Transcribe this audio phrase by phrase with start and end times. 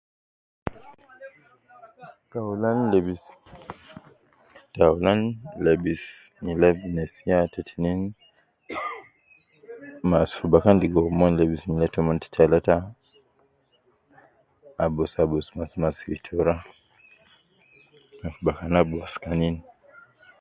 [2.31, 3.33] Taulan lebisi,
[4.75, 5.19] taulan
[5.65, 6.03] lebis
[6.43, 8.01] nyila ab nesiya, te tinin
[10.09, 12.75] masi fi bakan ligo omon lebis nyila tomon, te talata
[14.83, 16.55] abus abus masi masi fi tura,
[18.19, 19.55] me bakana ab waskanin